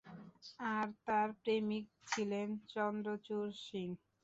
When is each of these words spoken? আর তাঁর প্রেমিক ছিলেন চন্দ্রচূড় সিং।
আর 0.71 0.87
তাঁর 1.05 1.29
প্রেমিক 1.41 1.85
ছিলেন 2.07 2.47
চন্দ্রচূড় 2.69 3.49
সিং। 3.65 3.87